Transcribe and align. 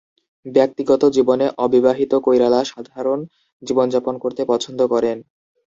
ব্যক্তিগত 0.45 1.01
জীবনে 1.09 1.45
অবিবাহিত 1.57 2.11
কৈরালা 2.25 2.59
সাধারণ 2.63 3.19
জীবনযাপন 3.61 4.15
করতে 4.17 4.41
পছন্দ 4.45 4.79
করেন। 4.87 5.17